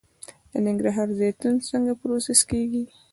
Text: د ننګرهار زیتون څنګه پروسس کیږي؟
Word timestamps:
د 0.51 0.53
ننګرهار 0.65 1.09
زیتون 1.19 1.55
څنګه 1.69 1.93
پروسس 2.01 2.39
کیږي؟ 2.51 2.83